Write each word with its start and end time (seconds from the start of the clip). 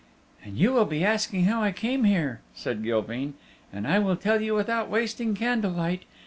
"And 0.43 0.57
you 0.57 0.73
will 0.73 0.85
be 0.85 1.03
asking 1.05 1.43
how 1.43 1.61
I 1.61 1.71
came 1.71 2.05
here," 2.05 2.41
said 2.55 2.81
Gilveen, 2.83 3.35
"and 3.71 3.85
I 3.85 3.99
will 3.99 4.15
tell 4.15 4.41
you 4.41 4.55
without 4.55 4.89
wasting 4.89 5.35
candle 5.35 5.73
light. 5.73 6.05